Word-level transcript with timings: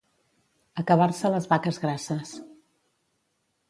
Acabar-se 0.83 1.31
les 1.35 1.47
vaques 1.53 1.79
grasses. 1.87 2.35